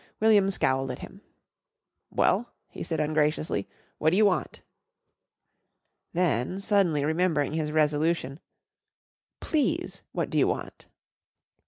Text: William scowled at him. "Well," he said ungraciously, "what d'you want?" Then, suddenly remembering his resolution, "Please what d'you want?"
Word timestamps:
William 0.19 0.49
scowled 0.49 0.89
at 0.89 0.97
him. 0.97 1.21
"Well," 2.09 2.51
he 2.69 2.81
said 2.81 2.99
ungraciously, 2.99 3.69
"what 3.99 4.09
d'you 4.09 4.25
want?" 4.25 4.63
Then, 6.11 6.59
suddenly 6.59 7.05
remembering 7.05 7.53
his 7.53 7.71
resolution, 7.71 8.39
"Please 9.39 10.01
what 10.11 10.31
d'you 10.31 10.47
want?" 10.47 10.87